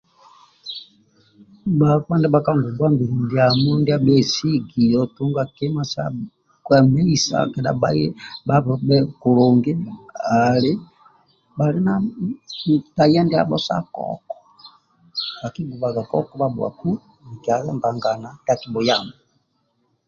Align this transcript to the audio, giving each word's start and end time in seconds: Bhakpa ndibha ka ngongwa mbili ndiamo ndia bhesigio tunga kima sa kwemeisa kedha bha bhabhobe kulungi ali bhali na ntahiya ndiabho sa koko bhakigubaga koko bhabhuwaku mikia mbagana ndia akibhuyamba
Bhakpa 1.79 2.13
ndibha 2.17 2.39
ka 2.45 2.51
ngongwa 2.57 2.87
mbili 2.93 3.15
ndiamo 3.23 3.69
ndia 3.79 3.97
bhesigio 4.05 5.01
tunga 5.15 5.43
kima 5.55 5.83
sa 5.93 6.03
kwemeisa 6.65 7.37
kedha 7.53 7.71
bha 7.81 7.89
bhabhobe 8.47 8.97
kulungi 9.21 9.71
ali 10.43 10.71
bhali 11.57 11.79
na 11.85 11.93
ntahiya 12.69 13.21
ndiabho 13.25 13.57
sa 13.67 13.75
koko 13.95 14.35
bhakigubaga 15.39 16.01
koko 16.09 16.31
bhabhuwaku 16.39 16.89
mikia 17.27 17.55
mbagana 17.77 18.29
ndia 18.39 18.53
akibhuyamba 18.55 19.15